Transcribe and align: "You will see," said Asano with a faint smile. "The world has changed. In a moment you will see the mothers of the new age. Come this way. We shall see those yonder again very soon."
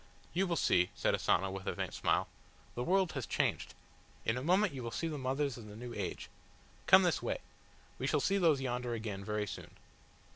"You 0.33 0.47
will 0.47 0.55
see," 0.55 0.89
said 0.95 1.13
Asano 1.13 1.51
with 1.51 1.67
a 1.67 1.75
faint 1.75 1.93
smile. 1.93 2.27
"The 2.73 2.81
world 2.83 3.11
has 3.11 3.27
changed. 3.27 3.75
In 4.25 4.35
a 4.35 4.41
moment 4.41 4.73
you 4.73 4.81
will 4.81 4.89
see 4.89 5.07
the 5.07 5.19
mothers 5.19 5.59
of 5.59 5.67
the 5.67 5.75
new 5.75 5.93
age. 5.93 6.27
Come 6.87 7.03
this 7.03 7.21
way. 7.21 7.37
We 7.99 8.07
shall 8.07 8.19
see 8.19 8.39
those 8.39 8.61
yonder 8.61 8.95
again 8.95 9.23
very 9.23 9.45
soon." 9.45 9.77